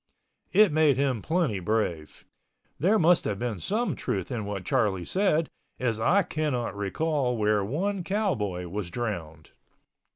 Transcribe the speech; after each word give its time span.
It 0.51 0.71
made 0.71 0.97
him 0.97 1.21
plenty 1.21 1.59
brave. 1.59 2.25
There 2.79 2.97
must 2.97 3.23
have 3.25 3.37
been 3.37 3.59
some 3.59 3.95
truth 3.95 4.31
in 4.31 4.45
what 4.45 4.65
Charlie 4.65 5.05
said, 5.05 5.47
as 5.79 5.99
I 5.99 6.23
cannot 6.23 6.75
recall 6.75 7.37
where 7.37 7.63
one 7.63 8.03
cowboy 8.03 8.67
was 8.67 8.89
drowned. 8.89 9.51